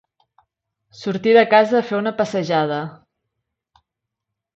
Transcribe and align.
Sortir 1.01 1.35
de 1.37 1.43
casa 1.51 1.77
a 1.79 1.81
fer 1.89 1.99
una 1.99 2.13
passejada. 2.21 2.79